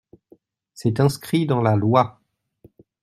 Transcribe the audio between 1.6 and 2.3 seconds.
la loi.